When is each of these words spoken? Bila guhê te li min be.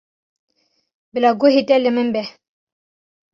Bila 1.13 1.31
guhê 1.39 1.61
te 1.67 1.75
li 1.79 1.91
min 1.95 2.09
be. 2.13 2.23